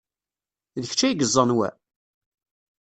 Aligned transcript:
D 0.81 0.83
kečč 0.91 1.01
ay 1.07 1.13
yeẓẓan 1.19 1.49
wa? 1.57 1.69